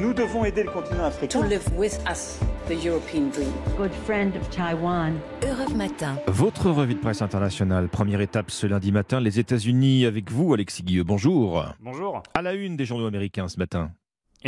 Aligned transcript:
Nous 0.00 0.12
devons 0.12 0.44
aider 0.44 0.64
le 0.64 0.70
continent 0.70 1.04
africain. 1.04 1.40
to 1.40 1.46
live 1.46 1.62
with 1.76 1.96
us 2.10 2.40
the 2.66 2.74
European 2.84 3.30
dream. 3.30 3.52
good 3.76 3.92
friend 4.04 4.34
of 4.34 4.50
Taiwan. 4.50 5.14
Europe 5.44 5.74
Matin. 5.76 6.16
Votre 6.26 6.70
revue 6.70 6.94
de 6.94 6.98
presse 7.00 7.22
internationale, 7.22 7.88
première 7.88 8.20
étape 8.20 8.50
ce 8.50 8.66
lundi 8.66 8.90
matin, 8.90 9.20
les 9.20 9.38
États-Unis 9.38 10.06
avec 10.06 10.32
vous, 10.32 10.52
Alexis 10.52 10.82
Guilleux. 10.82 11.04
Bonjour. 11.04 11.66
Bonjour. 11.80 12.22
À 12.34 12.42
la 12.42 12.54
une 12.54 12.76
des 12.76 12.84
journaux 12.84 13.06
américains 13.06 13.46
ce 13.46 13.58
matin. 13.58 13.92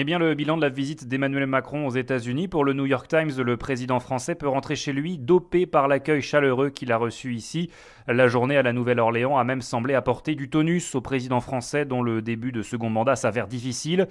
Eh 0.01 0.05
bien, 0.05 0.21
le 0.21 0.33
bilan 0.37 0.57
de 0.57 0.63
la 0.63 0.69
visite 0.69 1.09
d'Emmanuel 1.09 1.49
Macron 1.49 1.85
aux 1.85 1.91
États-Unis 1.91 2.47
pour 2.47 2.65
le 2.65 2.73
New 2.73 2.87
York 2.87 3.09
Times, 3.09 3.33
le 3.37 3.57
président 3.57 3.99
français 3.99 4.37
peut 4.37 4.47
rentrer 4.47 4.77
chez 4.77 4.93
lui 4.93 5.19
dopé 5.19 5.67
par 5.67 5.89
l'accueil 5.89 6.23
chaleureux 6.23 6.71
qu'il 6.71 6.93
a 6.93 6.97
reçu 6.97 7.35
ici. 7.35 7.69
La 8.07 8.29
journée 8.29 8.57
à 8.57 8.63
la 8.63 8.73
Nouvelle-Orléans 8.73 9.37
a 9.37 9.43
même 9.43 9.61
semblé 9.61 9.95
apporter 9.95 10.37
du 10.37 10.51
tonus 10.51 10.95
au 10.95 11.01
président 11.01 11.41
français 11.41 11.85
dont 11.85 12.01
le 12.01 12.23
début 12.23 12.53
de 12.53 12.63
second 12.63 12.91
mandat 12.91 13.17
s'avère 13.17 13.49
difficile. 13.49 14.07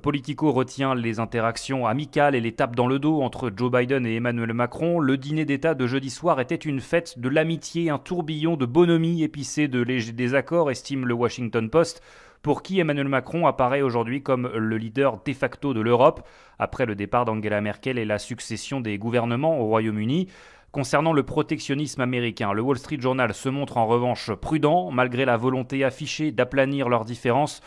Politico 0.00 0.52
retient 0.52 0.94
les 0.94 1.18
interactions 1.18 1.88
amicales 1.88 2.36
et 2.36 2.40
les 2.40 2.52
tapes 2.52 2.76
dans 2.76 2.86
le 2.86 3.00
dos 3.00 3.20
entre 3.20 3.50
Joe 3.52 3.72
Biden 3.72 4.06
et 4.06 4.14
Emmanuel 4.14 4.52
Macron. 4.52 5.00
Le 5.00 5.16
dîner 5.16 5.44
d'État 5.44 5.74
de 5.74 5.88
jeudi 5.88 6.10
soir 6.10 6.38
était 6.38 6.54
une 6.54 6.80
fête 6.80 7.18
de 7.18 7.28
l'amitié, 7.28 7.90
un 7.90 7.98
tourbillon 7.98 8.56
de 8.56 8.64
bonhomie 8.64 9.24
épicé 9.24 9.66
de 9.66 9.82
légers 9.82 10.12
désaccords, 10.12 10.70
estime 10.70 11.04
le 11.04 11.14
Washington 11.14 11.68
Post 11.68 12.00
pour 12.42 12.62
qui 12.62 12.80
Emmanuel 12.80 13.08
Macron 13.08 13.46
apparaît 13.46 13.82
aujourd'hui 13.82 14.22
comme 14.22 14.48
le 14.48 14.76
leader 14.76 15.22
de 15.24 15.32
facto 15.32 15.74
de 15.74 15.80
l'Europe, 15.80 16.26
après 16.58 16.86
le 16.86 16.94
départ 16.94 17.24
d'Angela 17.24 17.60
Merkel 17.60 17.98
et 17.98 18.04
la 18.04 18.18
succession 18.18 18.80
des 18.80 18.98
gouvernements 18.98 19.60
au 19.60 19.66
Royaume-Uni. 19.66 20.28
Concernant 20.72 21.12
le 21.12 21.22
protectionnisme 21.22 22.00
américain, 22.00 22.54
le 22.54 22.62
Wall 22.62 22.78
Street 22.78 22.96
Journal 22.98 23.34
se 23.34 23.50
montre 23.50 23.76
en 23.76 23.86
revanche 23.86 24.32
prudent, 24.32 24.90
malgré 24.90 25.26
la 25.26 25.36
volonté 25.36 25.84
affichée 25.84 26.32
d'aplanir 26.32 26.88
leurs 26.88 27.04
différences. 27.04 27.60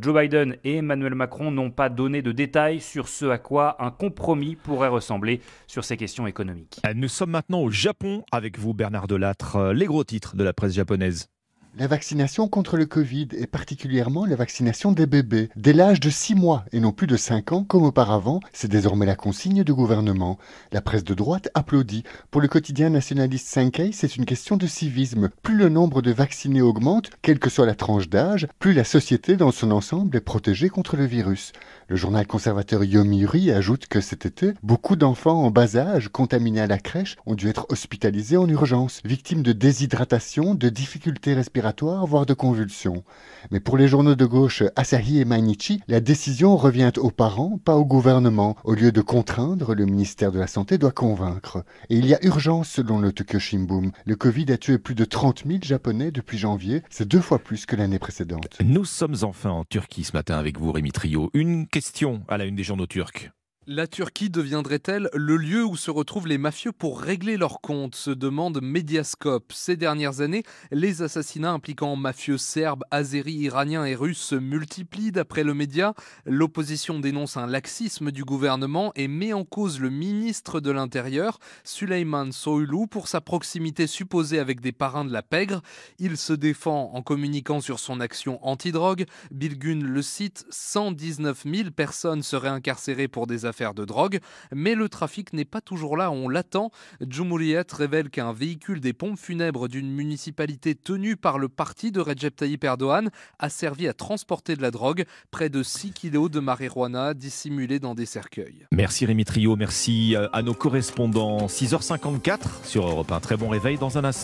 Joe 0.00 0.14
Biden 0.14 0.56
et 0.62 0.76
Emmanuel 0.76 1.16
Macron 1.16 1.50
n'ont 1.50 1.72
pas 1.72 1.88
donné 1.88 2.22
de 2.22 2.30
détails 2.30 2.80
sur 2.80 3.08
ce 3.08 3.26
à 3.26 3.38
quoi 3.38 3.82
un 3.84 3.90
compromis 3.90 4.54
pourrait 4.54 4.88
ressembler 4.88 5.40
sur 5.66 5.84
ces 5.84 5.96
questions 5.96 6.28
économiques. 6.28 6.80
Nous 6.94 7.08
sommes 7.08 7.32
maintenant 7.32 7.62
au 7.62 7.70
Japon 7.70 8.24
avec 8.30 8.60
vous, 8.60 8.74
Bernard 8.74 9.08
Delattre. 9.08 9.72
Les 9.72 9.86
gros 9.86 10.04
titres 10.04 10.36
de 10.36 10.44
la 10.44 10.52
presse 10.52 10.74
japonaise. 10.74 11.28
La 11.78 11.86
vaccination 11.86 12.48
contre 12.48 12.76
le 12.76 12.84
Covid 12.84 13.28
et 13.32 13.46
particulièrement 13.46 14.26
la 14.26 14.36
vaccination 14.36 14.92
des 14.92 15.06
bébés 15.06 15.48
dès 15.56 15.72
l'âge 15.72 16.00
de 16.00 16.10
6 16.10 16.34
mois 16.34 16.66
et 16.70 16.80
non 16.80 16.92
plus 16.92 17.06
de 17.06 17.16
5 17.16 17.52
ans 17.52 17.64
comme 17.64 17.84
auparavant, 17.84 18.40
c'est 18.52 18.70
désormais 18.70 19.06
la 19.06 19.16
consigne 19.16 19.64
du 19.64 19.72
gouvernement. 19.72 20.36
La 20.70 20.82
presse 20.82 21.02
de 21.02 21.14
droite 21.14 21.48
applaudit. 21.54 22.04
Pour 22.30 22.42
le 22.42 22.48
quotidien 22.48 22.90
nationaliste 22.90 23.48
Sankei, 23.48 23.90
c'est 23.92 24.16
une 24.16 24.26
question 24.26 24.58
de 24.58 24.66
civisme. 24.66 25.30
Plus 25.42 25.56
le 25.56 25.70
nombre 25.70 26.02
de 26.02 26.12
vaccinés 26.12 26.60
augmente, 26.60 27.08
quelle 27.22 27.38
que 27.38 27.48
soit 27.48 27.64
la 27.64 27.74
tranche 27.74 28.10
d'âge, 28.10 28.48
plus 28.58 28.74
la 28.74 28.84
société 28.84 29.38
dans 29.38 29.50
son 29.50 29.70
ensemble 29.70 30.14
est 30.18 30.20
protégée 30.20 30.68
contre 30.68 30.98
le 30.98 31.06
virus. 31.06 31.52
Le 31.88 31.96
journal 31.96 32.26
conservateur 32.26 32.84
Yomiuri 32.84 33.50
ajoute 33.50 33.86
que 33.86 34.02
cet 34.02 34.26
été, 34.26 34.52
beaucoup 34.62 34.96
d'enfants 34.96 35.42
en 35.42 35.50
bas 35.50 35.76
âge 35.76 36.08
contaminés 36.08 36.60
à 36.60 36.66
la 36.66 36.78
crèche 36.78 37.16
ont 37.24 37.34
dû 37.34 37.48
être 37.48 37.64
hospitalisés 37.70 38.36
en 38.36 38.48
urgence, 38.48 39.00
victimes 39.06 39.42
de 39.42 39.52
déshydratation, 39.52 40.54
de 40.54 40.68
difficultés 40.68 41.32
respiratoires 41.32 41.61
voire 42.06 42.26
de 42.26 42.34
convulsions. 42.34 43.04
Mais 43.50 43.60
pour 43.60 43.76
les 43.76 43.88
journaux 43.88 44.14
de 44.14 44.26
gauche 44.26 44.62
Asahi 44.76 45.20
et 45.20 45.24
Mainichi, 45.24 45.80
la 45.88 46.00
décision 46.00 46.56
revient 46.56 46.92
aux 46.96 47.10
parents, 47.10 47.58
pas 47.64 47.76
au 47.76 47.84
gouvernement. 47.84 48.56
Au 48.64 48.74
lieu 48.74 48.92
de 48.92 49.00
contraindre, 49.00 49.74
le 49.74 49.84
ministère 49.84 50.32
de 50.32 50.38
la 50.38 50.46
Santé 50.46 50.78
doit 50.78 50.92
convaincre. 50.92 51.64
Et 51.88 51.96
il 51.96 52.06
y 52.06 52.14
a 52.14 52.24
urgence 52.24 52.68
selon 52.68 52.98
le 52.98 53.12
Tokyo 53.12 53.38
Shimbun. 53.38 53.90
Le 54.04 54.16
Covid 54.16 54.50
a 54.52 54.58
tué 54.58 54.78
plus 54.78 54.94
de 54.94 55.04
30 55.04 55.44
000 55.46 55.58
Japonais 55.62 56.10
depuis 56.10 56.38
janvier. 56.38 56.82
C'est 56.90 57.08
deux 57.08 57.20
fois 57.20 57.38
plus 57.38 57.66
que 57.66 57.76
l'année 57.76 57.98
précédente. 57.98 58.58
Nous 58.64 58.84
sommes 58.84 59.16
enfin 59.22 59.50
en 59.50 59.64
Turquie 59.64 60.04
ce 60.04 60.16
matin 60.16 60.38
avec 60.38 60.58
vous, 60.58 60.72
Rémi 60.72 60.90
Trio. 60.90 61.30
Une 61.34 61.66
question 61.66 62.22
à 62.28 62.38
la 62.38 62.44
une 62.44 62.56
des 62.56 62.64
journaux 62.64 62.86
turcs. 62.86 63.30
La 63.68 63.86
Turquie 63.86 64.28
deviendrait-elle 64.28 65.08
le 65.14 65.36
lieu 65.36 65.64
où 65.64 65.76
se 65.76 65.92
retrouvent 65.92 66.26
les 66.26 66.36
mafieux 66.36 66.72
pour 66.72 67.00
régler 67.00 67.36
leurs 67.36 67.60
comptes 67.60 67.94
se 67.94 68.10
demande 68.10 68.60
Mediascope. 68.60 69.52
Ces 69.52 69.76
dernières 69.76 70.20
années, 70.20 70.42
les 70.72 71.02
assassinats 71.02 71.52
impliquant 71.52 71.94
mafieux 71.94 72.38
serbes, 72.38 72.82
azéris, 72.90 73.34
iraniens 73.34 73.84
et 73.84 73.94
russes 73.94 74.18
se 74.18 74.34
multiplient 74.34 75.12
d'après 75.12 75.44
le 75.44 75.54
média. 75.54 75.94
L'opposition 76.26 76.98
dénonce 76.98 77.36
un 77.36 77.46
laxisme 77.46 78.10
du 78.10 78.24
gouvernement 78.24 78.90
et 78.96 79.06
met 79.06 79.32
en 79.32 79.44
cause 79.44 79.78
le 79.78 79.90
ministre 79.90 80.58
de 80.58 80.72
l'Intérieur, 80.72 81.38
Süleyman 81.62 82.32
Soylu, 82.32 82.88
pour 82.88 83.06
sa 83.06 83.20
proximité 83.20 83.86
supposée 83.86 84.40
avec 84.40 84.60
des 84.60 84.72
parrains 84.72 85.04
de 85.04 85.12
la 85.12 85.22
pègre. 85.22 85.62
Il 86.00 86.16
se 86.16 86.32
défend 86.32 86.90
en 86.94 87.02
communiquant 87.02 87.60
sur 87.60 87.78
son 87.78 88.00
action 88.00 88.44
anti-drogue. 88.44 89.04
Bilgun 89.30 89.84
le 89.84 90.02
cite 90.02 90.46
119 90.50 91.44
000 91.46 91.70
personnes 91.70 92.24
seraient 92.24 92.48
incarcérées 92.48 93.06
pour 93.06 93.28
des 93.28 93.46
affaires 93.52 93.74
de 93.74 93.84
drogue, 93.84 94.18
mais 94.50 94.74
le 94.74 94.88
trafic 94.88 95.34
n'est 95.34 95.44
pas 95.44 95.60
toujours 95.60 95.98
là, 95.98 96.10
on 96.10 96.28
l'attend. 96.30 96.70
Cumhuriyet 97.08 97.66
révèle 97.70 98.08
qu'un 98.08 98.32
véhicule 98.32 98.80
des 98.80 98.94
pompes 98.94 99.18
funèbres 99.18 99.68
d'une 99.68 99.92
municipalité 99.92 100.74
tenue 100.74 101.16
par 101.16 101.38
le 101.38 101.50
parti 101.50 101.92
de 101.92 102.00
Recep 102.00 102.34
Tayyip 102.34 102.64
Erdogan 102.64 103.10
a 103.38 103.50
servi 103.50 103.88
à 103.88 103.92
transporter 103.92 104.56
de 104.56 104.62
la 104.62 104.70
drogue, 104.70 105.04
près 105.30 105.50
de 105.50 105.62
6 105.62 105.92
kilos 105.92 106.30
de 106.30 106.40
marijuana 106.40 107.12
dissimulés 107.12 107.78
dans 107.78 107.94
des 107.94 108.06
cercueils. 108.06 108.66
Merci 108.72 109.04
Rémi 109.04 109.26
Trio, 109.26 109.54
merci 109.56 110.16
à 110.32 110.40
nos 110.40 110.54
correspondants. 110.54 111.46
6h54 111.46 112.64
sur 112.64 112.86
Europe 112.86 113.12
1. 113.12 113.20
Très 113.20 113.36
bon 113.36 113.50
réveil 113.50 113.76
dans 113.76 113.98
un 113.98 114.04
instant. 114.04 114.20